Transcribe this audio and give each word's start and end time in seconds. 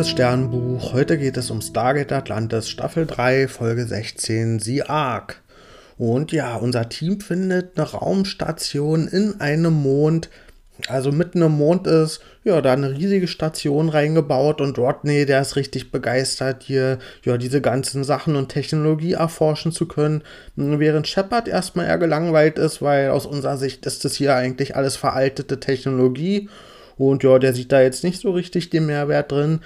liebes 0.00 0.12
Sternbuch. 0.12 0.94
Heute 0.94 1.18
geht 1.18 1.36
es 1.36 1.50
um 1.50 1.60
Stargate 1.60 2.12
Atlantis 2.12 2.70
Staffel 2.70 3.04
3, 3.04 3.48
Folge 3.48 3.84
16, 3.84 4.58
The 4.58 4.84
Ark. 4.84 5.42
Und 5.98 6.32
ja, 6.32 6.56
unser 6.56 6.88
Team 6.88 7.20
findet 7.20 7.76
eine 7.76 7.90
Raumstation 7.90 9.08
in 9.08 9.42
einem 9.42 9.74
Mond. 9.74 10.30
Also 10.88 11.12
mitten 11.12 11.42
im 11.42 11.52
Mond 11.52 11.86
ist 11.86 12.22
ja 12.44 12.62
da 12.62 12.72
eine 12.72 12.92
riesige 12.92 13.28
Station 13.28 13.90
reingebaut 13.90 14.62
und 14.62 14.78
Rodney, 14.78 15.26
der 15.26 15.42
ist 15.42 15.56
richtig 15.56 15.90
begeistert, 15.90 16.62
hier 16.62 16.98
ja 17.22 17.36
diese 17.36 17.60
ganzen 17.60 18.02
Sachen 18.02 18.36
und 18.36 18.48
Technologie 18.48 19.12
erforschen 19.12 19.70
zu 19.70 19.86
können. 19.86 20.22
Während 20.56 21.08
Shepard 21.08 21.46
erstmal 21.46 21.84
eher 21.84 21.98
gelangweilt 21.98 22.58
ist, 22.58 22.80
weil 22.80 23.10
aus 23.10 23.26
unserer 23.26 23.58
Sicht 23.58 23.84
ist 23.84 24.06
das 24.06 24.14
hier 24.14 24.34
eigentlich 24.34 24.76
alles 24.76 24.96
veraltete 24.96 25.60
Technologie 25.60 26.48
und 27.08 27.22
ja, 27.22 27.38
der 27.38 27.54
sieht 27.54 27.72
da 27.72 27.80
jetzt 27.80 28.04
nicht 28.04 28.20
so 28.20 28.32
richtig 28.32 28.70
den 28.70 28.86
Mehrwert 28.86 29.32
drin. 29.32 29.60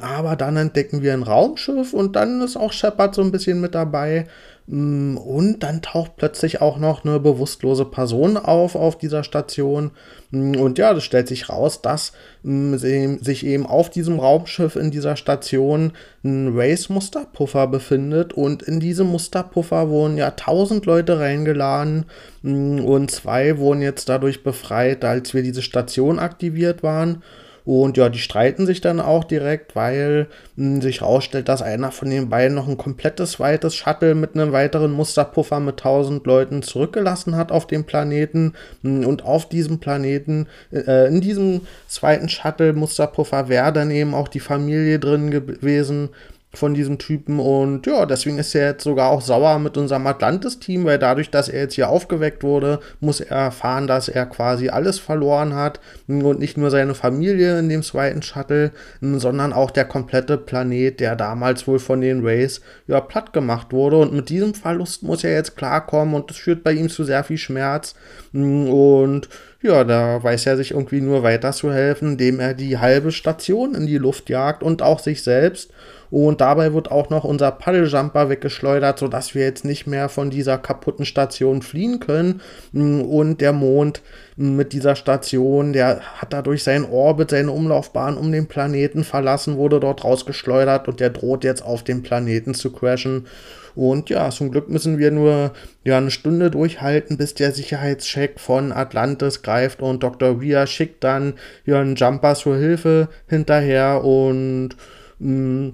Aber 0.00 0.36
dann 0.36 0.56
entdecken 0.56 1.02
wir 1.02 1.12
ein 1.12 1.22
Raumschiff 1.22 1.92
und 1.92 2.16
dann 2.16 2.40
ist 2.40 2.56
auch 2.56 2.72
Shepard 2.72 3.14
so 3.14 3.22
ein 3.22 3.32
bisschen 3.32 3.60
mit 3.60 3.74
dabei. 3.74 4.26
Mm, 4.68 5.16
und 5.16 5.60
dann 5.60 5.80
taucht 5.80 6.16
plötzlich 6.16 6.60
auch 6.60 6.78
noch 6.78 7.04
eine 7.04 7.20
bewusstlose 7.20 7.84
Person 7.84 8.36
auf 8.36 8.74
auf 8.74 8.98
dieser 8.98 9.22
Station. 9.22 9.92
Mm, 10.30 10.56
und 10.56 10.78
ja, 10.78 10.92
das 10.92 11.04
stellt 11.04 11.28
sich 11.28 11.48
raus, 11.48 11.82
dass 11.82 12.12
mm, 12.42 12.76
sich 12.76 13.46
eben 13.46 13.64
auf 13.64 13.90
diesem 13.90 14.18
Raumschiff 14.18 14.74
in 14.74 14.90
dieser 14.90 15.14
Station 15.16 15.92
ein 16.24 16.56
Race-Musterpuffer 16.56 17.68
befindet. 17.68 18.32
Und 18.32 18.62
in 18.64 18.80
diesem 18.80 19.06
Musterpuffer 19.08 19.88
wurden 19.88 20.16
ja 20.16 20.32
tausend 20.32 20.84
Leute 20.86 21.20
reingeladen. 21.20 22.06
Und 22.42 23.10
zwei 23.10 23.58
wurden 23.58 23.82
jetzt 23.82 24.08
dadurch 24.08 24.42
befreit, 24.42 25.04
als 25.04 25.32
wir 25.32 25.42
diese 25.42 25.62
Station 25.62 26.18
aktiviert 26.18 26.82
waren. 26.82 27.22
Und 27.66 27.96
ja, 27.96 28.08
die 28.08 28.20
streiten 28.20 28.64
sich 28.64 28.80
dann 28.80 29.00
auch 29.00 29.24
direkt, 29.24 29.74
weil 29.74 30.28
mh, 30.54 30.74
hm, 30.74 30.82
sich 30.82 31.00
herausstellt, 31.00 31.48
dass 31.48 31.62
einer 31.62 31.90
von 31.90 32.08
den 32.08 32.28
beiden 32.28 32.54
noch 32.54 32.68
ein 32.68 32.78
komplettes 32.78 33.32
zweites 33.32 33.74
Shuttle 33.74 34.14
mit 34.14 34.34
einem 34.34 34.52
weiteren 34.52 34.92
Musterpuffer 34.92 35.58
mit 35.58 35.80
1000 35.80 36.24
Leuten 36.26 36.62
zurückgelassen 36.62 37.34
hat 37.34 37.50
auf 37.50 37.66
dem 37.66 37.82
Planeten. 37.84 38.54
Hm, 38.82 39.04
und 39.04 39.24
auf 39.24 39.48
diesem 39.48 39.80
Planeten, 39.80 40.46
äh, 40.72 41.08
in 41.08 41.20
diesem 41.20 41.62
zweiten 41.88 42.28
Shuttle-Musterpuffer 42.28 43.48
wäre 43.48 43.72
dann 43.72 43.90
eben 43.90 44.14
auch 44.14 44.28
die 44.28 44.40
Familie 44.40 45.00
drin 45.00 45.32
gewesen 45.32 46.10
von 46.56 46.74
diesem 46.74 46.98
Typen 46.98 47.38
und 47.38 47.86
ja, 47.86 48.06
deswegen 48.06 48.38
ist 48.38 48.54
er 48.54 48.70
jetzt 48.70 48.84
sogar 48.84 49.10
auch 49.10 49.20
sauer 49.20 49.58
mit 49.58 49.76
unserem 49.76 50.06
Atlantis-Team, 50.06 50.84
weil 50.84 50.98
dadurch, 50.98 51.30
dass 51.30 51.48
er 51.48 51.62
jetzt 51.62 51.74
hier 51.74 51.88
aufgeweckt 51.88 52.42
wurde, 52.42 52.80
muss 53.00 53.20
er 53.20 53.36
erfahren, 53.36 53.86
dass 53.86 54.08
er 54.08 54.26
quasi 54.26 54.68
alles 54.68 54.98
verloren 54.98 55.54
hat 55.54 55.80
und 56.06 56.38
nicht 56.38 56.56
nur 56.56 56.70
seine 56.70 56.94
Familie 56.94 57.58
in 57.58 57.68
dem 57.68 57.82
zweiten 57.82 58.22
Shuttle, 58.22 58.72
sondern 59.00 59.52
auch 59.52 59.70
der 59.70 59.84
komplette 59.84 60.38
Planet, 60.38 61.00
der 61.00 61.16
damals 61.16 61.66
wohl 61.66 61.78
von 61.78 62.00
den 62.00 62.24
Rays 62.24 62.60
ja 62.86 63.00
platt 63.00 63.32
gemacht 63.32 63.72
wurde. 63.72 63.98
Und 63.98 64.12
mit 64.12 64.28
diesem 64.28 64.54
Verlust 64.54 65.02
muss 65.02 65.24
er 65.24 65.32
jetzt 65.32 65.56
klarkommen 65.56 66.14
und 66.14 66.30
das 66.30 66.36
führt 66.36 66.64
bei 66.64 66.72
ihm 66.72 66.88
zu 66.88 67.04
sehr 67.04 67.24
viel 67.24 67.38
Schmerz. 67.38 67.94
Und 68.32 69.28
ja, 69.66 69.84
da 69.84 70.22
weiß 70.22 70.46
er 70.46 70.56
sich 70.56 70.70
irgendwie 70.70 71.00
nur 71.00 71.22
weiter 71.22 71.52
zu 71.52 71.72
helfen, 71.72 72.12
indem 72.12 72.40
er 72.40 72.54
die 72.54 72.78
halbe 72.78 73.12
Station 73.12 73.74
in 73.74 73.86
die 73.86 73.98
Luft 73.98 74.30
jagt 74.30 74.62
und 74.62 74.82
auch 74.82 75.00
sich 75.00 75.22
selbst 75.22 75.70
und 76.10 76.40
dabei 76.40 76.72
wird 76.72 76.90
auch 76.90 77.10
noch 77.10 77.24
unser 77.24 77.50
Paddeljumper 77.50 78.28
weggeschleudert, 78.28 78.98
sodass 78.98 79.34
wir 79.34 79.42
jetzt 79.42 79.64
nicht 79.64 79.86
mehr 79.86 80.08
von 80.08 80.30
dieser 80.30 80.58
kaputten 80.58 81.04
Station 81.04 81.62
fliehen 81.62 82.00
können. 82.00 82.40
Und 82.72 83.40
der 83.40 83.52
Mond 83.52 84.02
mit 84.36 84.74
dieser 84.74 84.96
Station, 84.96 85.72
der 85.72 86.00
hat 86.20 86.34
dadurch 86.34 86.62
seinen 86.62 86.84
Orbit, 86.84 87.30
seine 87.30 87.50
Umlaufbahn 87.50 88.18
um 88.18 88.30
den 88.30 88.46
Planeten 88.46 89.02
verlassen, 89.02 89.56
wurde 89.56 89.80
dort 89.80 90.04
rausgeschleudert 90.04 90.88
und 90.88 91.00
der 91.00 91.10
droht 91.10 91.42
jetzt 91.42 91.62
auf 91.62 91.82
den 91.82 92.02
Planeten 92.02 92.52
zu 92.52 92.70
crashen. 92.70 93.26
Und 93.74 94.10
ja, 94.10 94.30
zum 94.30 94.50
Glück 94.50 94.68
müssen 94.68 94.98
wir 94.98 95.10
nur 95.10 95.52
ja, 95.84 95.98
eine 95.98 96.10
Stunde 96.10 96.50
durchhalten, 96.50 97.16
bis 97.16 97.34
der 97.34 97.52
Sicherheitscheck 97.52 98.38
von 98.38 98.72
Atlantis 98.72 99.42
greift 99.42 99.80
und 99.80 100.02
Dr. 100.02 100.42
Weir 100.42 100.66
schickt 100.66 101.02
dann 101.02 101.34
ja 101.64 101.82
Jumper 101.82 102.34
zur 102.34 102.56
Hilfe 102.56 103.08
hinterher 103.28 104.04
und 104.04 104.70
mh, 105.18 105.72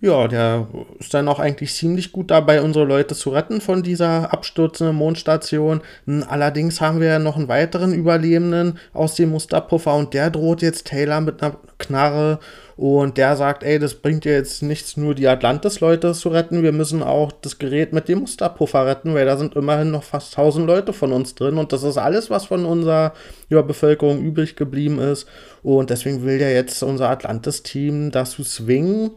ja, 0.00 0.28
der 0.28 0.68
ist 1.00 1.12
dann 1.12 1.26
auch 1.26 1.40
eigentlich 1.40 1.74
ziemlich 1.74 2.12
gut 2.12 2.30
dabei, 2.30 2.62
unsere 2.62 2.84
Leute 2.84 3.16
zu 3.16 3.30
retten 3.30 3.60
von 3.60 3.82
dieser 3.82 4.32
abstürzenden 4.32 4.94
Mondstation. 4.94 5.80
Allerdings 6.28 6.80
haben 6.80 7.00
wir 7.00 7.08
ja 7.08 7.18
noch 7.18 7.36
einen 7.36 7.48
weiteren 7.48 7.92
Überlebenden 7.92 8.78
aus 8.92 9.16
dem 9.16 9.30
Musterpuffer 9.30 9.96
und 9.96 10.14
der 10.14 10.30
droht 10.30 10.62
jetzt 10.62 10.86
Taylor 10.86 11.20
mit 11.20 11.42
einer 11.42 11.56
Knarre 11.78 12.38
und 12.76 13.16
der 13.18 13.34
sagt, 13.36 13.64
ey, 13.64 13.80
das 13.80 13.94
bringt 13.94 14.24
dir 14.24 14.34
jetzt 14.34 14.62
nichts, 14.62 14.96
nur 14.96 15.16
die 15.16 15.26
Atlantis-Leute 15.26 16.12
zu 16.12 16.28
retten, 16.28 16.62
wir 16.62 16.70
müssen 16.70 17.02
auch 17.02 17.32
das 17.32 17.58
Gerät 17.58 17.92
mit 17.92 18.06
dem 18.06 18.20
Musterpuffer 18.20 18.86
retten, 18.86 19.14
weil 19.14 19.26
da 19.26 19.36
sind 19.36 19.56
immerhin 19.56 19.90
noch 19.90 20.04
fast 20.04 20.38
1000 20.38 20.64
Leute 20.64 20.92
von 20.92 21.12
uns 21.12 21.34
drin 21.34 21.58
und 21.58 21.72
das 21.72 21.82
ist 21.82 21.98
alles, 21.98 22.30
was 22.30 22.44
von 22.44 22.64
unserer 22.64 23.14
ja, 23.48 23.62
Bevölkerung 23.62 24.20
übrig 24.22 24.54
geblieben 24.54 25.00
ist 25.00 25.26
und 25.64 25.90
deswegen 25.90 26.24
will 26.24 26.40
ja 26.40 26.50
jetzt 26.50 26.80
unser 26.84 27.10
Atlantis-Team 27.10 28.12
dazu 28.12 28.44
zwingen, 28.44 29.10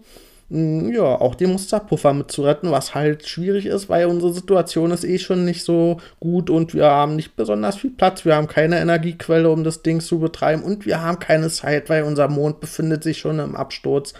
ja, 0.53 1.03
auch 1.03 1.35
den 1.35 1.53
Musterpuffer 1.53 2.13
mitzuretten, 2.13 2.71
was 2.71 2.93
halt 2.93 3.25
schwierig 3.25 3.65
ist, 3.65 3.87
weil 3.87 4.07
unsere 4.07 4.33
Situation 4.33 4.91
ist 4.91 5.05
eh 5.05 5.17
schon 5.17 5.45
nicht 5.45 5.63
so 5.63 6.01
gut 6.19 6.49
und 6.49 6.73
wir 6.73 6.87
haben 6.87 7.15
nicht 7.15 7.37
besonders 7.37 7.77
viel 7.77 7.91
Platz, 7.91 8.25
wir 8.25 8.35
haben 8.35 8.47
keine 8.47 8.77
Energiequelle, 8.79 9.49
um 9.49 9.63
das 9.63 9.81
Ding 9.81 10.01
zu 10.01 10.19
betreiben 10.19 10.63
und 10.63 10.85
wir 10.85 11.01
haben 11.01 11.19
keine 11.19 11.49
Zeit, 11.49 11.89
weil 11.89 12.03
unser 12.03 12.27
Mond 12.27 12.59
befindet 12.59 13.01
sich 13.01 13.19
schon 13.19 13.39
im 13.39 13.55
Absturz. 13.55 14.13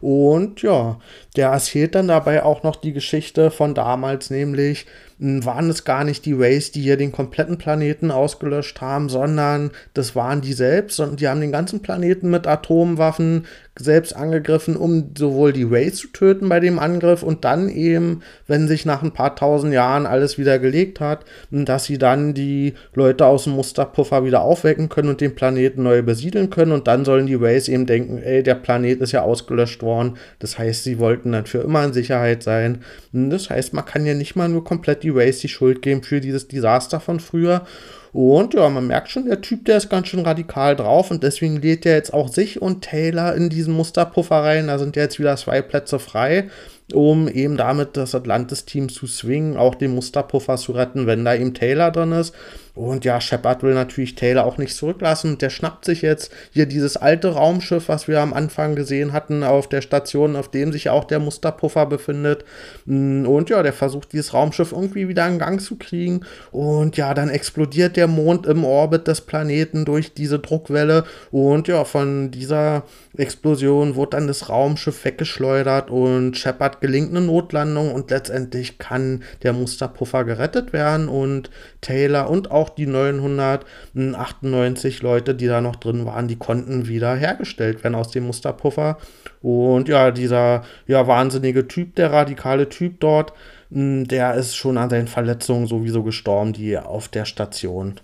Und 0.00 0.62
ja, 0.62 0.98
der 1.36 1.48
erzählt 1.48 1.94
dann 1.94 2.08
dabei 2.08 2.42
auch 2.42 2.62
noch 2.62 2.76
die 2.76 2.92
Geschichte 2.92 3.50
von 3.50 3.74
damals, 3.74 4.30
nämlich 4.30 4.86
hm, 5.18 5.44
waren 5.44 5.70
es 5.70 5.84
gar 5.84 6.04
nicht 6.04 6.24
die 6.24 6.32
Rays, 6.32 6.72
die 6.72 6.82
hier 6.82 6.96
den 6.96 7.12
kompletten 7.12 7.58
Planeten 7.58 8.10
ausgelöscht 8.10 8.80
haben, 8.80 9.08
sondern 9.08 9.70
das 9.94 10.16
waren 10.16 10.40
die 10.40 10.52
selbst 10.52 10.98
und 11.00 11.20
die 11.20 11.28
haben 11.28 11.40
den 11.40 11.52
ganzen 11.52 11.82
Planeten 11.82 12.30
mit 12.30 12.46
Atomwaffen 12.46 13.46
selbst 13.76 14.14
angegriffen, 14.14 14.76
um 14.76 15.10
sowohl 15.16 15.52
die 15.52 15.64
Rays 15.64 15.96
zu 15.96 16.08
töten 16.08 16.48
bei 16.48 16.60
dem 16.60 16.78
Angriff 16.78 17.22
und 17.22 17.44
dann 17.44 17.68
eben, 17.68 18.22
wenn 18.46 18.68
sich 18.68 18.86
nach 18.86 19.02
ein 19.02 19.12
paar 19.12 19.34
tausend 19.34 19.72
Jahren 19.72 20.06
alles 20.06 20.38
wieder 20.38 20.60
gelegt 20.60 21.00
hat, 21.00 21.24
dass 21.50 21.84
sie 21.84 21.98
dann 21.98 22.34
die 22.34 22.74
Leute 22.94 23.26
aus 23.26 23.44
dem 23.44 23.54
Musterpuffer 23.54 24.24
wieder 24.24 24.42
aufwecken 24.42 24.88
können 24.88 25.08
und 25.08 25.20
den 25.20 25.34
Planeten 25.34 25.82
neu 25.82 26.02
besiedeln 26.02 26.50
können 26.50 26.72
und 26.72 26.86
dann 26.86 27.04
sollen 27.04 27.26
die 27.26 27.34
Rays 27.34 27.68
eben 27.68 27.86
denken, 27.86 28.18
ey, 28.18 28.42
der 28.42 28.54
Planet 28.54 29.00
ist 29.00 29.12
ja 29.12 29.22
ausgelöscht 29.22 29.82
worden. 29.82 30.18
Das 30.38 30.56
heißt, 30.58 30.84
sie 30.84 30.98
wollten 31.00 31.23
dann 31.32 31.46
für 31.46 31.58
immer 31.58 31.84
in 31.84 31.92
Sicherheit 31.92 32.42
sein. 32.42 32.82
Das 33.12 33.50
heißt, 33.50 33.72
man 33.72 33.84
kann 33.84 34.06
ja 34.06 34.14
nicht 34.14 34.36
mal 34.36 34.48
nur 34.48 34.64
komplett 34.64 35.02
die 35.02 35.10
Rays 35.10 35.40
die 35.40 35.48
Schuld 35.48 35.82
geben 35.82 36.02
für 36.02 36.20
dieses 36.20 36.48
Desaster 36.48 37.00
von 37.00 37.20
früher. 37.20 37.66
Und 38.12 38.54
ja, 38.54 38.68
man 38.68 38.86
merkt 38.86 39.10
schon, 39.10 39.26
der 39.26 39.40
Typ, 39.40 39.64
der 39.64 39.78
ist 39.78 39.90
ganz 39.90 40.06
schön 40.06 40.20
radikal 40.20 40.76
drauf 40.76 41.10
und 41.10 41.24
deswegen 41.24 41.60
lädt 41.60 41.84
er 41.84 41.96
jetzt 41.96 42.14
auch 42.14 42.28
sich 42.28 42.62
und 42.62 42.82
Taylor 42.82 43.34
in 43.34 43.48
diesen 43.48 43.74
Musterpuffer 43.74 44.36
rein. 44.36 44.68
Da 44.68 44.78
sind 44.78 44.94
jetzt 44.94 45.18
wieder 45.18 45.36
zwei 45.36 45.62
Plätze 45.62 45.98
frei 45.98 46.48
um 46.92 47.28
eben 47.28 47.56
damit 47.56 47.96
das 47.96 48.14
Atlantis-Team 48.14 48.88
zu 48.88 49.06
swingen, 49.06 49.56
auch 49.56 49.74
den 49.74 49.94
Musterpuffer 49.94 50.56
zu 50.56 50.72
retten, 50.72 51.06
wenn 51.06 51.24
da 51.24 51.34
eben 51.34 51.54
Taylor 51.54 51.90
drin 51.90 52.12
ist. 52.12 52.34
Und 52.74 53.04
ja, 53.04 53.20
Shepard 53.20 53.62
will 53.62 53.74
natürlich 53.74 54.16
Taylor 54.16 54.44
auch 54.44 54.58
nicht 54.58 54.74
zurücklassen. 54.74 55.38
Der 55.38 55.50
schnappt 55.50 55.84
sich 55.84 56.02
jetzt 56.02 56.32
hier 56.50 56.66
dieses 56.66 56.96
alte 56.96 57.28
Raumschiff, 57.28 57.88
was 57.88 58.08
wir 58.08 58.20
am 58.20 58.32
Anfang 58.32 58.74
gesehen 58.74 59.12
hatten, 59.12 59.44
auf 59.44 59.68
der 59.68 59.80
Station, 59.80 60.34
auf 60.34 60.50
dem 60.50 60.72
sich 60.72 60.90
auch 60.90 61.04
der 61.04 61.20
Musterpuffer 61.20 61.86
befindet. 61.86 62.44
Mm, 62.86 63.26
und 63.26 63.48
ja, 63.48 63.62
der 63.62 63.72
versucht 63.72 64.12
dieses 64.12 64.34
Raumschiff 64.34 64.72
irgendwie 64.72 65.08
wieder 65.08 65.26
in 65.28 65.38
Gang 65.38 65.60
zu 65.60 65.76
kriegen. 65.76 66.22
Und 66.50 66.96
ja, 66.96 67.14
dann 67.14 67.28
explodiert 67.28 67.96
der 67.96 68.08
Mond 68.08 68.46
im 68.46 68.64
Orbit 68.64 69.06
des 69.06 69.20
Planeten 69.20 69.84
durch 69.84 70.12
diese 70.12 70.40
Druckwelle. 70.40 71.04
Und 71.30 71.68
ja, 71.68 71.84
von 71.84 72.32
dieser 72.32 72.82
Explosion 73.16 73.94
wurde 73.94 74.10
dann 74.16 74.26
das 74.26 74.48
Raumschiff 74.48 75.04
weggeschleudert 75.04 75.90
und 75.90 76.36
Shepard 76.36 76.80
gelingt 76.80 77.10
eine 77.10 77.20
Notlandung 77.20 77.92
und 77.92 78.10
letztendlich 78.10 78.78
kann 78.78 79.22
der 79.42 79.52
Musterpuffer 79.52 80.24
gerettet 80.24 80.72
werden 80.72 81.08
und 81.08 81.50
Taylor 81.80 82.28
und 82.28 82.50
auch 82.50 82.63
die 82.70 82.86
998 82.86 85.02
Leute, 85.02 85.34
die 85.34 85.46
da 85.46 85.60
noch 85.60 85.76
drin 85.76 86.06
waren, 86.06 86.28
die 86.28 86.36
konnten 86.36 86.88
wieder 86.88 87.14
hergestellt 87.14 87.84
werden 87.84 87.94
aus 87.94 88.10
dem 88.10 88.26
Musterpuffer. 88.26 88.98
Und 89.42 89.88
ja, 89.88 90.10
dieser 90.10 90.64
ja 90.86 91.06
wahnsinnige 91.06 91.68
Typ, 91.68 91.94
der 91.96 92.12
radikale 92.12 92.68
Typ 92.68 93.00
dort, 93.00 93.32
hm, 93.70 94.06
der 94.08 94.34
ist 94.34 94.56
schon 94.56 94.78
an 94.78 94.90
seinen 94.90 95.08
Verletzungen 95.08 95.66
sowieso 95.66 96.02
gestorben, 96.02 96.52
die 96.52 96.70
er 96.70 96.88
auf 96.88 97.08
der 97.08 97.24
Station 97.24 97.94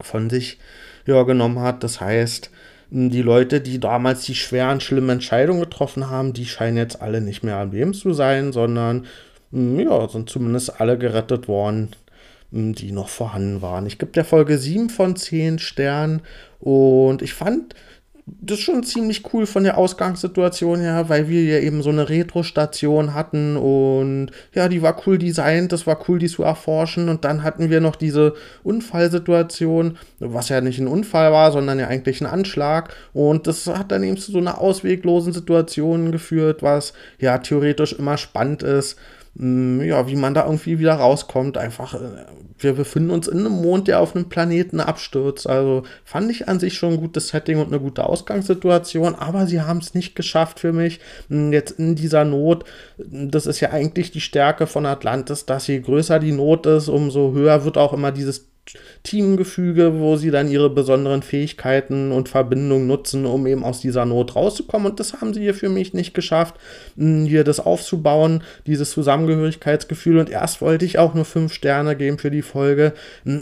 von 0.00 0.30
sich 0.30 0.58
ja, 1.06 1.22
genommen 1.22 1.60
hat. 1.60 1.84
Das 1.84 2.00
heißt, 2.00 2.50
die 2.90 3.22
Leute, 3.22 3.60
die 3.60 3.78
damals 3.78 4.22
die 4.22 4.34
schweren, 4.34 4.80
schlimmen 4.80 5.10
Entscheidungen 5.10 5.60
getroffen 5.60 6.10
haben, 6.10 6.32
die 6.32 6.46
scheinen 6.46 6.76
jetzt 6.76 7.00
alle 7.00 7.20
nicht 7.20 7.44
mehr 7.44 7.56
am 7.56 7.70
Leben 7.70 7.94
zu 7.94 8.12
sein, 8.12 8.52
sondern 8.52 9.06
hm, 9.52 9.80
ja, 9.80 10.08
sind 10.08 10.28
zumindest 10.28 10.80
alle 10.80 10.98
gerettet 10.98 11.48
worden, 11.48 11.90
hm, 11.90 11.96
die 12.50 12.92
noch 12.92 13.08
vorhanden 13.08 13.62
waren. 13.62 13.86
Ich 13.86 13.98
gebe 13.98 14.12
der 14.12 14.24
Folge 14.24 14.58
7 14.58 14.90
von 14.90 15.16
10 15.16 15.58
Sternen 15.58 16.22
und 16.58 17.22
ich 17.22 17.34
fand 17.34 17.74
das 18.40 18.60
schon 18.60 18.82
ziemlich 18.84 19.32
cool 19.32 19.46
von 19.46 19.64
der 19.64 19.78
Ausgangssituation 19.78 20.80
her, 20.80 21.08
weil 21.08 21.28
wir 21.28 21.42
ja 21.44 21.58
eben 21.58 21.82
so 21.82 21.90
eine 21.90 22.08
Retro-Station 22.08 23.14
hatten 23.14 23.56
und 23.56 24.30
ja, 24.54 24.68
die 24.68 24.82
war 24.82 25.02
cool 25.06 25.18
designt, 25.18 25.72
das 25.72 25.86
war 25.86 25.98
cool, 26.08 26.18
die 26.18 26.28
zu 26.28 26.42
erforschen. 26.42 27.08
Und 27.08 27.24
dann 27.24 27.42
hatten 27.42 27.70
wir 27.70 27.80
noch 27.80 27.96
diese 27.96 28.34
Unfallsituation, 28.62 29.98
was 30.18 30.48
ja 30.48 30.60
nicht 30.60 30.78
ein 30.78 30.86
Unfall 30.86 31.32
war, 31.32 31.52
sondern 31.52 31.78
ja 31.78 31.88
eigentlich 31.88 32.20
ein 32.20 32.26
Anschlag. 32.26 32.94
Und 33.12 33.46
das 33.46 33.66
hat 33.66 33.90
dann 33.90 34.02
eben 34.02 34.16
zu 34.16 34.32
so 34.32 34.38
einer 34.38 34.60
ausweglosen 34.60 35.32
Situation 35.32 36.12
geführt, 36.12 36.62
was 36.62 36.92
ja 37.18 37.38
theoretisch 37.38 37.92
immer 37.92 38.16
spannend 38.16 38.62
ist. 38.62 38.96
Mm, 39.34 39.80
ja, 39.82 40.08
wie 40.08 40.16
man 40.16 40.34
da 40.34 40.44
irgendwie 40.44 40.78
wieder 40.78 40.94
rauskommt. 40.94 41.56
Einfach, 41.56 41.94
äh, 41.94 42.26
wir 42.58 42.72
befinden 42.72 43.10
uns 43.10 43.28
in 43.28 43.38
einem 43.38 43.52
Mond, 43.52 43.88
der 43.88 44.00
auf 44.00 44.14
einem 44.14 44.28
Planeten 44.28 44.80
abstürzt. 44.80 45.48
Also 45.48 45.84
fand 46.04 46.30
ich 46.30 46.48
an 46.48 46.58
sich 46.58 46.74
schon 46.74 46.94
ein 46.94 47.00
gutes 47.00 47.28
Setting 47.28 47.58
und 47.58 47.68
eine 47.68 47.80
gute 47.80 48.04
Ausgangssituation, 48.04 49.14
aber 49.14 49.46
sie 49.46 49.60
haben 49.60 49.78
es 49.78 49.94
nicht 49.94 50.16
geschafft 50.16 50.60
für 50.60 50.72
mich. 50.72 51.00
Mm, 51.28 51.52
jetzt 51.52 51.78
in 51.78 51.94
dieser 51.94 52.24
Not, 52.24 52.64
das 52.98 53.46
ist 53.46 53.60
ja 53.60 53.70
eigentlich 53.70 54.10
die 54.10 54.20
Stärke 54.20 54.66
von 54.66 54.84
Atlantis, 54.86 55.46
dass 55.46 55.66
je 55.68 55.80
größer 55.80 56.18
die 56.18 56.32
Not 56.32 56.66
ist, 56.66 56.88
umso 56.88 57.32
höher 57.32 57.64
wird 57.64 57.78
auch 57.78 57.92
immer 57.92 58.12
dieses 58.12 58.48
Teamgefüge, 59.02 59.98
wo 59.98 60.16
sie 60.16 60.30
dann 60.30 60.48
ihre 60.48 60.70
besonderen 60.70 61.22
Fähigkeiten 61.22 62.12
und 62.12 62.28
Verbindungen 62.28 62.86
nutzen, 62.86 63.26
um 63.26 63.46
eben 63.46 63.64
aus 63.64 63.80
dieser 63.80 64.04
Not 64.04 64.36
rauszukommen. 64.36 64.90
Und 64.90 65.00
das 65.00 65.20
haben 65.20 65.34
sie 65.34 65.40
hier 65.40 65.54
für 65.54 65.68
mich 65.68 65.94
nicht 65.94 66.14
geschafft, 66.14 66.54
hier 66.96 67.44
das 67.44 67.60
aufzubauen, 67.60 68.42
dieses 68.66 68.90
Zusammengehörigkeitsgefühl. 68.90 70.18
Und 70.18 70.30
erst 70.30 70.60
wollte 70.60 70.84
ich 70.84 70.98
auch 70.98 71.14
nur 71.14 71.24
fünf 71.24 71.52
Sterne 71.52 71.96
geben 71.96 72.18
für 72.18 72.30
die 72.30 72.42
Folge, 72.42 72.92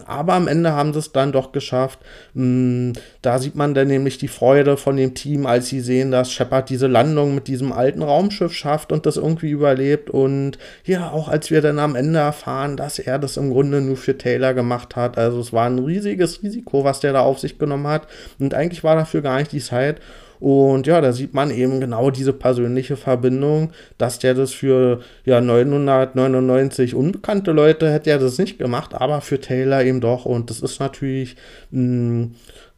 aber 0.06 0.34
am 0.34 0.48
Ende 0.48 0.72
haben 0.72 0.92
sie 0.92 1.00
es 1.00 1.12
dann 1.12 1.32
doch 1.32 1.52
geschafft. 1.52 1.98
Da 2.34 3.38
sieht 3.38 3.54
man 3.54 3.74
dann 3.74 3.88
nämlich 3.88 4.18
die 4.18 4.28
Freude 4.28 4.76
von 4.76 4.96
dem 4.96 5.14
Team, 5.14 5.46
als 5.46 5.68
sie 5.68 5.80
sehen, 5.80 6.10
dass 6.10 6.32
Shepard 6.32 6.70
diese 6.70 6.86
Landung 6.86 7.34
mit 7.34 7.48
diesem 7.48 7.72
alten 7.72 8.02
Raumschiff 8.02 8.54
schafft 8.54 8.92
und 8.92 9.06
das 9.06 9.16
irgendwie 9.16 9.50
überlebt. 9.50 10.08
Und 10.10 10.58
ja, 10.84 11.10
auch 11.10 11.28
als 11.28 11.50
wir 11.50 11.60
dann 11.60 11.78
am 11.78 11.96
Ende 11.96 12.20
erfahren, 12.20 12.76
dass 12.76 12.98
er 12.98 13.18
das 13.18 13.36
im 13.36 13.50
Grunde 13.50 13.80
nur 13.80 13.96
für 13.96 14.16
Taylor 14.16 14.54
gemacht 14.54 14.96
hat. 14.96 15.17
Also 15.18 15.40
es 15.40 15.52
war 15.52 15.66
ein 15.66 15.78
riesiges 15.78 16.42
Risiko, 16.42 16.84
was 16.84 17.00
der 17.00 17.12
da 17.12 17.20
auf 17.20 17.38
sich 17.38 17.58
genommen 17.58 17.86
hat. 17.86 18.06
Und 18.38 18.54
eigentlich 18.54 18.84
war 18.84 18.96
dafür 18.96 19.22
gar 19.22 19.38
nicht 19.38 19.52
die 19.52 19.60
Zeit. 19.60 20.00
Und 20.40 20.86
ja, 20.86 21.00
da 21.00 21.12
sieht 21.12 21.34
man 21.34 21.50
eben 21.50 21.80
genau 21.80 22.10
diese 22.10 22.32
persönliche 22.32 22.96
Verbindung, 22.96 23.72
dass 23.98 24.18
der 24.18 24.34
das 24.34 24.52
für 24.52 25.00
ja 25.24 25.40
999 25.40 26.94
unbekannte 26.94 27.50
Leute 27.52 27.90
hätte 27.90 28.10
er 28.10 28.18
das 28.18 28.38
nicht 28.38 28.58
gemacht, 28.58 28.94
aber 28.94 29.20
für 29.20 29.40
Taylor 29.40 29.82
eben 29.82 30.00
doch. 30.00 30.24
Und 30.26 30.50
das 30.50 30.60
ist 30.60 30.78
natürlich 30.80 31.36
mh, 31.70 32.28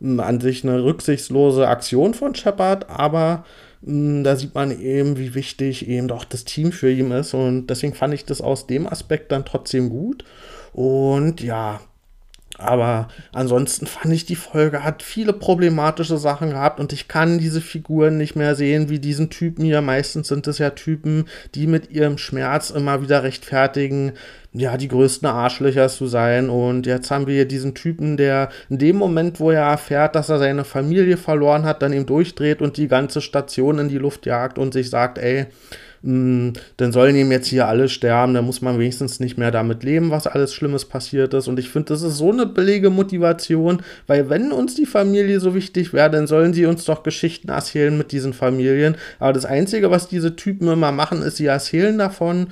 mh, 0.01 0.23
an 0.23 0.41
sich 0.41 0.65
eine 0.65 0.83
rücksichtslose 0.83 1.69
Aktion 1.69 2.15
von 2.15 2.35
Shepard, 2.35 2.89
aber 2.89 3.45
mh, 3.83 4.23
da 4.23 4.37
sieht 4.37 4.55
man 4.55 4.79
eben, 4.81 5.19
wie 5.19 5.35
wichtig 5.35 5.87
eben 5.87 6.09
doch 6.09 6.25
das 6.25 6.45
Team 6.45 6.73
für 6.73 6.91
ihn 6.91 7.11
ist. 7.11 7.35
Und 7.35 7.67
deswegen 7.67 7.95
fand 7.95 8.15
ich 8.15 8.25
das 8.25 8.41
aus 8.41 8.67
dem 8.67 8.87
Aspekt 8.87 9.33
dann 9.33 9.45
trotzdem 9.45 9.91
gut. 9.91 10.25
Und 10.73 11.43
ja, 11.43 11.81
aber 12.61 13.09
ansonsten 13.33 13.87
fand 13.87 14.15
ich, 14.15 14.27
die 14.27 14.37
Folge 14.37 14.85
hat 14.85 15.03
viele 15.03 15.33
problematische 15.33 16.19
Sachen 16.19 16.51
gehabt 16.51 16.79
und 16.79 16.93
ich 16.93 17.09
kann 17.09 17.39
diese 17.39 17.61
Figuren 17.61 18.19
nicht 18.19 18.37
mehr 18.37 18.55
sehen 18.55 18.89
wie 18.89 18.99
diesen 18.99 19.31
Typen 19.31 19.65
hier. 19.65 19.81
Meistens 19.81 20.29
sind 20.29 20.47
es 20.47 20.59
ja 20.59 20.71
Typen, 20.71 21.25
die 21.55 21.67
mit 21.67 21.91
ihrem 21.91 22.19
Schmerz 22.19 22.71
immer 22.71 23.03
wieder 23.03 23.23
rechtfertigen, 23.23 24.13
ja, 24.53 24.77
die 24.77 24.89
größten 24.89 25.29
Arschlöcher 25.29 25.89
zu 25.89 26.07
sein. 26.07 26.51
Und 26.51 26.87
jetzt 26.87 27.11
haben 27.11 27.27
wir 27.27 27.35
hier 27.35 27.49
diesen 27.49 27.75
Typen, 27.75 28.17
der 28.17 28.51
in 28.69 28.79
dem 28.79 28.97
Moment, 28.97 29.41
wo 29.41 29.51
er 29.51 29.63
erfährt, 29.63 30.15
dass 30.15 30.29
er 30.29 30.39
seine 30.39 30.65
Familie 30.65 31.17
verloren 31.17 31.65
hat, 31.65 31.83
dann 31.83 31.93
ihm 31.93 32.07
durchdreht 32.07 32.61
und 32.61 32.77
die 32.77 32.89
ganze 32.89 33.21
Station 33.21 33.79
in 33.79 33.89
die 33.89 33.99
Luft 33.99 34.27
jagt 34.27 34.59
und 34.59 34.73
sich 34.73 34.91
sagt, 34.91 35.19
ey, 35.19 35.47
mh, 36.03 36.55
dann 36.77 36.93
sollen 36.93 37.17
ihm 37.17 37.31
jetzt 37.33 37.49
hier 37.49 37.69
alle 37.69 37.89
sterben, 37.89 38.35
dann 38.35 38.47
muss 38.47 38.63
man 38.63 38.79
wenigstens 38.79 39.21
nicht 39.21 39.39
mehr 39.39 39.51
damit 39.51 39.83
leben, 39.83 40.11
was 40.11 40.27
alles 40.27 40.55
Schlimmes 40.55 40.85
passiert 40.85 41.35
ist. 41.35 41.49
Und 41.49 41.59
ich 41.59 41.71
finde, 41.71 41.93
das 41.93 42.03
ist 42.03 42.17
so 42.17 42.31
eine 42.31 42.47
billige 42.47 42.91
Motivation, 42.91 43.83
weil 44.07 44.31
wenn 44.31 44.53
uns 44.53 44.75
die 44.75 44.87
Familie 44.87 45.41
so 45.41 45.55
wichtig 45.55 45.93
wäre, 45.93 46.11
dann 46.11 46.27
sollen 46.27 46.55
sie 46.55 46.67
uns 46.67 46.85
doch 46.85 47.03
Geschichten 47.03 47.49
erzählen 47.49 47.97
mit 47.97 48.13
diesen 48.13 48.33
Familien. 48.33 48.97
Aber 49.19 49.33
das 49.33 49.45
Einzige, 49.45 49.91
was 49.91 50.09
diese 50.09 50.37
Typen 50.37 50.69
immer 50.69 50.93
machen, 50.93 51.23
ist, 51.23 51.37
sie 51.37 51.47
erzählen 51.47 51.97
davon 51.99 52.49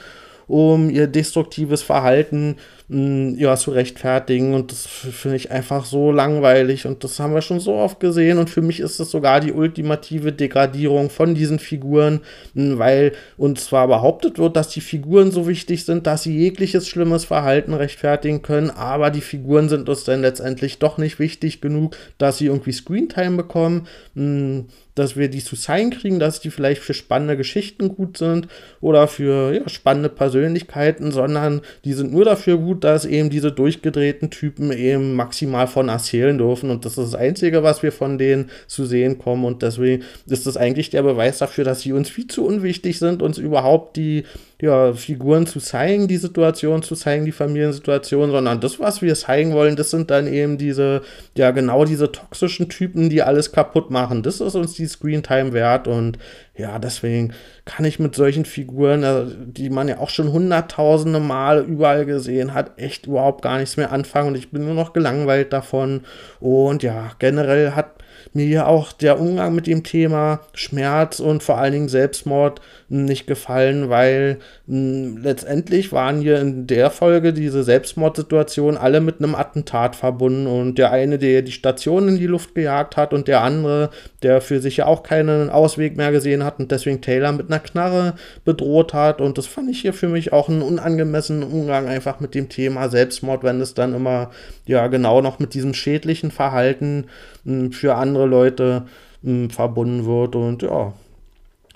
um 0.48 0.88
ihr 0.88 1.06
destruktives 1.06 1.82
Verhalten 1.82 2.56
mm, 2.56 2.77
ja, 2.90 3.54
zu 3.56 3.72
rechtfertigen. 3.72 4.54
Und 4.54 4.72
das 4.72 4.86
finde 4.86 5.36
ich 5.36 5.50
einfach 5.50 5.84
so 5.84 6.10
langweilig. 6.10 6.86
Und 6.86 7.04
das 7.04 7.20
haben 7.20 7.34
wir 7.34 7.42
schon 7.42 7.60
so 7.60 7.74
oft 7.74 8.00
gesehen. 8.00 8.38
Und 8.38 8.48
für 8.48 8.62
mich 8.62 8.80
ist 8.80 8.98
es 8.98 9.10
sogar 9.10 9.40
die 9.40 9.52
ultimative 9.52 10.32
Degradierung 10.32 11.10
von 11.10 11.34
diesen 11.34 11.58
Figuren, 11.58 12.20
mm, 12.54 12.78
weil 12.78 13.12
uns 13.36 13.66
zwar 13.66 13.88
behauptet 13.88 14.38
wird, 14.38 14.56
dass 14.56 14.70
die 14.70 14.80
Figuren 14.80 15.30
so 15.30 15.46
wichtig 15.46 15.84
sind, 15.84 16.06
dass 16.06 16.22
sie 16.22 16.38
jegliches 16.38 16.88
schlimmes 16.88 17.26
Verhalten 17.26 17.74
rechtfertigen 17.74 18.40
können, 18.40 18.70
aber 18.70 19.10
die 19.10 19.20
Figuren 19.20 19.68
sind 19.68 19.88
uns 19.88 20.04
dann 20.04 20.22
letztendlich 20.22 20.78
doch 20.78 20.96
nicht 20.96 21.18
wichtig 21.18 21.60
genug, 21.60 21.94
dass 22.16 22.38
sie 22.38 22.46
irgendwie 22.46 22.72
Screentime 22.72 23.36
bekommen. 23.36 23.86
Mm, 24.14 24.62
dass 24.98 25.16
wir 25.16 25.28
die 25.28 25.42
zu 25.42 25.56
sein 25.56 25.90
kriegen, 25.90 26.18
dass 26.18 26.40
die 26.40 26.50
vielleicht 26.50 26.82
für 26.82 26.94
spannende 26.94 27.36
Geschichten 27.36 27.94
gut 27.94 28.18
sind 28.18 28.48
oder 28.80 29.06
für 29.06 29.54
ja, 29.54 29.68
spannende 29.68 30.08
Persönlichkeiten, 30.08 31.12
sondern 31.12 31.60
die 31.84 31.92
sind 31.92 32.12
nur 32.12 32.24
dafür 32.24 32.58
gut, 32.58 32.77
dass 32.84 33.04
eben 33.04 33.30
diese 33.30 33.52
durchgedrehten 33.52 34.30
Typen 34.30 34.72
eben 34.72 35.14
maximal 35.14 35.66
von 35.66 35.88
erzählen 35.88 36.36
dürfen. 36.38 36.70
Und 36.70 36.84
das 36.84 36.98
ist 36.98 37.12
das 37.12 37.14
Einzige, 37.14 37.62
was 37.62 37.82
wir 37.82 37.92
von 37.92 38.18
denen 38.18 38.50
zu 38.66 38.86
sehen 38.86 39.18
kommen. 39.18 39.44
Und 39.44 39.62
deswegen 39.62 40.04
ist 40.26 40.46
das 40.46 40.56
eigentlich 40.56 40.90
der 40.90 41.02
Beweis 41.02 41.38
dafür, 41.38 41.64
dass 41.64 41.80
sie 41.80 41.92
uns 41.92 42.10
viel 42.10 42.26
zu 42.26 42.46
unwichtig 42.46 42.98
sind, 42.98 43.22
uns 43.22 43.38
überhaupt 43.38 43.96
die 43.96 44.24
ja, 44.60 44.92
Figuren 44.92 45.46
zu 45.46 45.60
zeigen, 45.60 46.08
die 46.08 46.16
Situation 46.16 46.82
zu 46.82 46.96
zeigen, 46.96 47.24
die 47.24 47.32
Familiensituation, 47.32 48.32
sondern 48.32 48.60
das, 48.60 48.80
was 48.80 49.02
wir 49.02 49.14
zeigen 49.14 49.52
wollen, 49.52 49.76
das 49.76 49.90
sind 49.90 50.10
dann 50.10 50.26
eben 50.26 50.58
diese, 50.58 51.02
ja, 51.36 51.52
genau 51.52 51.84
diese 51.84 52.10
toxischen 52.10 52.68
Typen, 52.68 53.08
die 53.08 53.22
alles 53.22 53.52
kaputt 53.52 53.92
machen. 53.92 54.24
Das 54.24 54.40
ist 54.40 54.56
uns 54.56 54.74
die 54.74 54.86
Screentime 54.86 55.52
wert 55.52 55.86
und 55.86 56.18
ja, 56.56 56.80
deswegen 56.80 57.34
kann 57.66 57.84
ich 57.84 58.00
mit 58.00 58.16
solchen 58.16 58.44
Figuren, 58.44 59.04
äh, 59.04 59.26
die 59.46 59.70
man 59.70 59.86
ja 59.86 59.98
auch 59.98 60.10
schon 60.10 60.32
hunderttausende 60.32 61.20
Mal 61.20 61.64
überall 61.64 62.04
gesehen 62.04 62.52
hat, 62.52 62.80
echt 62.80 63.06
überhaupt 63.06 63.42
gar 63.42 63.58
nichts 63.58 63.76
mehr 63.76 63.92
anfangen 63.92 64.28
und 64.28 64.36
ich 64.36 64.50
bin 64.50 64.64
nur 64.64 64.74
noch 64.74 64.92
gelangweilt 64.92 65.52
davon. 65.52 66.00
Und 66.40 66.82
ja, 66.82 67.12
generell 67.20 67.72
hat 67.72 67.98
mir 68.32 68.66
auch 68.66 68.92
der 68.92 69.20
Umgang 69.20 69.54
mit 69.54 69.66
dem 69.66 69.84
Thema 69.84 70.40
Schmerz 70.52 71.20
und 71.20 71.42
vor 71.42 71.58
allen 71.58 71.72
Dingen 71.72 71.88
Selbstmord 71.88 72.60
nicht 72.88 73.26
gefallen, 73.26 73.90
weil 73.90 74.38
mh, 74.66 75.20
letztendlich 75.20 75.92
waren 75.92 76.20
hier 76.20 76.40
in 76.40 76.66
der 76.66 76.90
Folge 76.90 77.32
diese 77.32 77.62
Selbstmordsituation 77.62 78.76
alle 78.78 79.00
mit 79.00 79.20
einem 79.20 79.34
Attentat 79.34 79.94
verbunden 79.94 80.46
und 80.46 80.78
der 80.78 80.90
eine, 80.90 81.18
der 81.18 81.42
die 81.42 81.52
Station 81.52 82.08
in 82.08 82.18
die 82.18 82.26
Luft 82.26 82.54
gejagt 82.54 82.96
hat 82.96 83.12
und 83.12 83.28
der 83.28 83.42
andere, 83.42 83.90
der 84.22 84.40
für 84.40 84.60
sich 84.60 84.78
ja 84.78 84.86
auch 84.86 85.02
keinen 85.02 85.50
Ausweg 85.50 85.96
mehr 85.96 86.12
gesehen 86.12 86.44
hat 86.44 86.58
und 86.58 86.72
deswegen 86.72 87.02
Taylor 87.02 87.32
mit 87.32 87.48
einer 87.48 87.60
Knarre 87.60 88.14
bedroht 88.44 88.94
hat 88.94 89.20
und 89.20 89.36
das 89.36 89.46
fand 89.46 89.70
ich 89.70 89.80
hier 89.80 89.92
für 89.92 90.08
mich 90.08 90.32
auch 90.32 90.48
einen 90.48 90.62
unangemessenen 90.62 91.42
Umgang 91.42 91.88
einfach 91.88 92.20
mit 92.20 92.34
dem 92.34 92.48
Thema 92.48 92.88
Selbstmord, 92.88 93.44
wenn 93.44 93.60
es 93.60 93.74
dann 93.74 93.94
immer 93.94 94.30
ja 94.66 94.86
genau 94.86 95.20
noch 95.20 95.38
mit 95.38 95.52
diesem 95.52 95.74
schädlichen 95.74 96.30
Verhalten 96.30 97.06
mh, 97.44 97.72
für 97.72 97.96
andere 97.96 98.26
Leute 98.26 98.84
mh, 99.22 99.50
verbunden 99.50 100.06
wird 100.06 100.34
und 100.34 100.62
ja, 100.62 100.94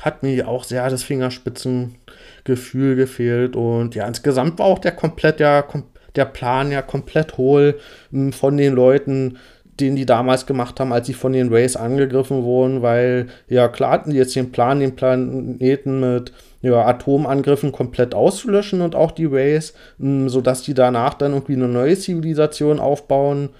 hat 0.00 0.22
mir 0.22 0.48
auch 0.48 0.64
sehr 0.64 0.88
das 0.88 1.02
Fingerspitzengefühl 1.02 2.96
gefehlt. 2.96 3.56
Und 3.56 3.94
ja, 3.94 4.06
insgesamt 4.06 4.58
war 4.58 4.66
auch 4.66 4.78
der 4.78 4.92
komplett, 4.92 5.40
ja, 5.40 5.62
kom 5.62 5.84
der 6.16 6.26
Plan 6.26 6.70
ja 6.70 6.82
komplett 6.82 7.38
hohl 7.38 7.78
hm, 8.10 8.32
von 8.32 8.56
den 8.58 8.74
Leuten, 8.74 9.38
den 9.80 9.96
die 9.96 10.04
damals 10.04 10.44
gemacht 10.46 10.78
haben, 10.78 10.92
als 10.92 11.06
sie 11.06 11.14
von 11.14 11.32
den 11.32 11.48
Rays 11.48 11.76
angegriffen 11.76 12.42
wurden, 12.42 12.82
weil 12.82 13.28
ja 13.48 13.68
klar 13.68 13.92
hatten 13.92 14.10
die 14.10 14.18
jetzt 14.18 14.36
den 14.36 14.52
Plan, 14.52 14.80
den 14.80 14.94
Planeten 14.94 16.00
mit 16.00 16.32
ja, 16.60 16.84
Atomangriffen 16.86 17.72
komplett 17.72 18.14
auszulöschen 18.14 18.82
und 18.82 18.94
auch 18.94 19.10
die 19.10 19.24
Rays, 19.24 19.74
hm, 19.98 20.28
sodass 20.28 20.62
die 20.62 20.74
danach 20.74 21.14
dann 21.14 21.32
irgendwie 21.32 21.54
eine 21.54 21.68
neue 21.68 21.98
Zivilisation 21.98 22.78
aufbauen 22.78 23.50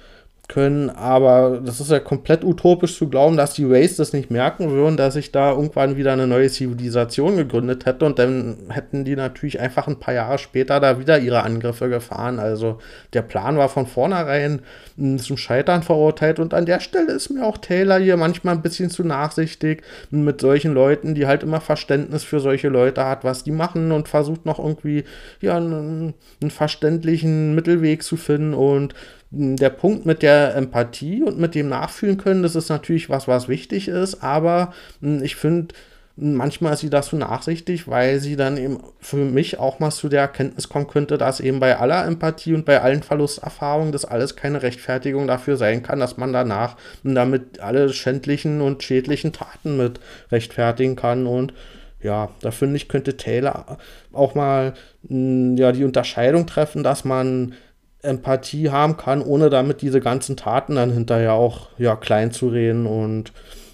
können, 0.49 0.91
aber 0.91 1.61
das 1.65 1.81
ist 1.81 1.91
ja 1.91 2.01
komplett 2.01 2.45
utopisch 2.45 2.99
zu 2.99 3.09
glauben, 3.09 3.37
dass 3.37 3.55
die 3.55 3.65
Rays 3.65 3.97
das 3.97 4.13
nicht 4.13 4.31
merken 4.31 4.71
würden, 4.71 4.97
dass 4.97 5.15
sich 5.15 5.33
da 5.33 5.53
irgendwann 5.53 5.97
wieder 5.97 6.13
eine 6.13 6.27
neue 6.27 6.51
Zivilisation 6.51 7.37
gegründet 7.37 7.87
hätte 7.87 8.05
und 8.05 8.19
dann 8.19 8.57
hätten 8.69 9.05
die 9.05 9.17
natürlich 9.17 9.61
einfach 9.61 9.87
ein 9.87 10.01
paar 10.01 10.15
Jahre 10.15 10.39
später 10.39 10.81
da 10.81 10.99
wieder 10.99 11.19
ihre 11.19 11.43
Angriffe 11.43 11.89
gefahren. 11.89 12.39
Also 12.39 12.79
der 13.13 13.23
Plan 13.23 13.57
war 13.57 13.69
von 13.69 13.87
vornherein 13.87 14.61
zum 14.97 15.37
Scheitern 15.37 15.83
verurteilt 15.83 16.39
und 16.39 16.55
an 16.55 16.67
der 16.67 16.81
Stelle 16.81 17.13
ist 17.13 17.31
mir 17.31 17.47
auch 17.47 17.59
Taylor 17.59 17.99
hier 17.99 18.17
manchmal 18.17 18.55
ein 18.55 18.63
bisschen 18.63 18.91
zu 18.91 19.05
nachsichtig 19.05 19.83
mit 20.11 20.41
solchen 20.41 20.75
Leuten, 20.75 21.15
die 21.15 21.27
halt 21.27 21.45
immer 21.45 21.61
Verständnis 21.61 22.25
für 22.25 22.41
solche 22.41 22.69
Leute 22.69 23.07
hat, 23.07 23.25
was 23.25 23.45
die 23.45 23.53
machen 23.53 23.93
und 23.93 24.09
versucht 24.09 24.45
noch 24.45 24.59
irgendwie 24.59 25.05
ja 25.41 25.57
einen, 25.57 26.15
einen 26.41 26.51
verständlichen 26.51 27.55
Mittelweg 27.55 28.03
zu 28.03 28.17
finden 28.17 28.55
und 28.55 28.95
der 29.35 29.71
Punkt 29.71 30.05
mit 30.05 30.23
der 30.23 30.55
Empathie 30.55 31.23
und 31.23 31.39
mit 31.39 31.55
dem 31.55 31.69
Nachfühlen 31.69 32.19
können, 32.19 32.43
das 32.43 32.55
ist 32.55 32.69
natürlich 32.69 33.09
was, 33.09 33.27
was 33.27 33.49
wichtig 33.49 33.89
ist, 33.89 34.23
aber 34.23 34.75
ich 35.01 35.37
finde, 35.37 35.75
manchmal 36.17 36.75
ist 36.75 36.81
sie 36.81 36.91
so 37.03 37.17
nachsichtig, 37.17 37.89
weil 37.89 38.19
sie 38.19 38.37
dann 38.37 38.59
eben 38.59 38.81
für 39.01 39.17
mich 39.17 39.59
auch 39.59 39.79
mal 39.79 39.91
zu 39.91 40.11
der 40.11 40.21
Erkenntnis 40.21 40.69
kommen 40.69 40.87
könnte, 40.87 41.17
dass 41.17 41.41
eben 41.41 41.61
bei 41.61 41.79
aller 41.79 42.05
Empathie 42.07 42.53
und 42.53 42.67
bei 42.67 42.83
allen 42.83 43.03
Verlusterfahrungen 43.03 43.93
das 43.93 44.05
alles 44.05 44.37
keine 44.37 44.62
Rechtfertigung 44.62 45.27
dafür 45.27 45.57
sein 45.57 45.83
kann, 45.83 46.01
dass 46.01 46.19
man 46.19 46.35
danach 46.35 46.77
damit 47.03 47.61
alle 47.61 47.91
schändlichen 47.91 48.61
und 48.61 48.83
schädlichen 48.83 49.33
Taten 49.33 49.79
mit 49.79 50.01
rechtfertigen 50.31 50.97
kann. 50.97 51.27
Und 51.27 51.55
ja, 52.03 52.31
da 52.43 52.51
finde 52.51 52.77
ich, 52.77 52.89
könnte 52.89 53.17
Taylor 53.17 53.79
auch 54.12 54.35
mal 54.35 54.75
ja, 55.09 55.73
die 55.73 55.85
Unterscheidung 55.85 56.47
treffen, 56.47 56.83
dass 56.83 57.07
man 57.07 57.55
Empathie 58.02 58.71
haben 58.71 58.97
kann, 58.97 59.23
ohne 59.23 59.49
damit 59.49 59.80
diese 59.80 60.00
ganzen 60.00 60.37
Taten 60.37 60.75
dann 60.75 60.92
hinterher 60.92 61.35
auch 61.35 61.68
ja, 61.78 61.97
klein 61.97 62.32
zu 62.32 62.49
reden 62.49 62.87
und 62.87 63.32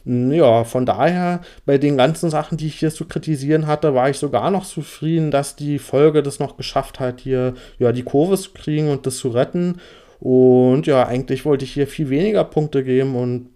ja, 0.09 0.65
von 0.65 0.87
daher, 0.87 1.43
bei 1.67 1.77
den 1.77 1.99
ganzen 1.99 2.31
Sachen, 2.31 2.57
die 2.57 2.69
ich 2.69 2.79
hier 2.79 2.91
zu 2.91 3.05
kritisieren 3.05 3.67
hatte, 3.67 3.95
war 3.95 4.09
ich 4.09 4.17
sogar 4.17 4.51
noch 4.51 4.65
zufrieden, 4.65 5.31
dass 5.31 5.55
die 5.55 5.79
Folge 5.79 6.23
das 6.23 6.39
noch 6.39 6.57
geschafft 6.57 6.99
hat, 6.99 7.21
hier 7.21 7.53
ja 7.79 7.93
die 7.93 8.05
Kurve 8.05 8.39
zu 8.39 8.53
kriegen 8.53 8.89
und 8.89 9.05
das 9.05 9.19
zu 9.19 9.29
retten. 9.29 9.81
Und 10.19 10.87
ja, 10.87 11.07
eigentlich 11.07 11.45
wollte 11.45 11.67
ich 11.67 11.75
hier 11.75 11.87
viel 11.87 12.09
weniger 12.09 12.45
Punkte 12.45 12.85
geben 12.85 13.17
und 13.17 13.51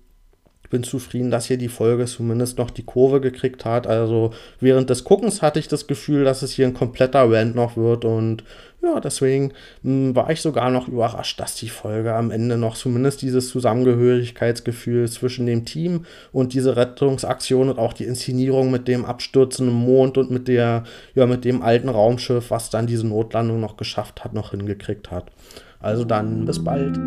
bin 0.68 0.82
zufrieden, 0.82 1.30
dass 1.30 1.46
hier 1.46 1.58
die 1.58 1.68
Folge 1.68 2.06
zumindest 2.06 2.58
noch 2.58 2.70
die 2.70 2.84
Kurve 2.84 3.20
gekriegt 3.20 3.64
hat. 3.64 3.86
Also 3.86 4.32
während 4.60 4.90
des 4.90 5.04
Guckens 5.04 5.40
hatte 5.40 5.58
ich 5.58 5.68
das 5.68 5.86
Gefühl, 5.86 6.24
dass 6.24 6.42
es 6.42 6.52
hier 6.52 6.66
ein 6.66 6.74
kompletter 6.74 7.30
Rand 7.30 7.54
noch 7.54 7.76
wird 7.76 8.04
und 8.04 8.44
ja, 8.82 8.98
deswegen 9.00 9.52
mh, 9.82 10.08
hm, 10.08 10.16
war 10.16 10.30
ich 10.30 10.40
sogar 10.40 10.70
noch 10.70 10.88
überrascht, 10.88 11.38
dass 11.38 11.54
die 11.54 11.68
Folge 11.68 12.14
am 12.14 12.30
Ende 12.30 12.56
noch 12.56 12.76
zumindest 12.76 13.22
dieses 13.22 13.48
Zusammengehörigkeitsgefühl 13.50 15.08
zwischen 15.08 15.46
dem 15.46 15.64
Team 15.64 16.04
und 16.32 16.52
diese 16.52 16.76
Rettungsaktion 16.76 17.68
und 17.68 17.78
auch 17.78 17.92
die 17.92 18.04
Inszenierung 18.04 18.70
mit 18.70 18.88
dem 18.88 19.04
abstürzenden 19.04 19.74
Mond 19.74 20.18
und 20.18 20.30
mit 20.30 20.48
der, 20.48 20.84
ja, 21.14 21.26
mit 21.26 21.44
dem 21.44 21.62
alten 21.62 21.88
Raumschiff, 21.88 22.50
was 22.50 22.70
dann 22.70 22.86
diese 22.86 23.06
Notlandung 23.06 23.60
noch 23.60 23.76
geschafft 23.76 24.24
hat, 24.24 24.34
noch 24.34 24.50
hingekriegt 24.50 25.10
hat. 25.10 25.26
Also 25.80 26.04
dann 26.04 26.44
bis 26.44 26.62
bald. 26.62 26.98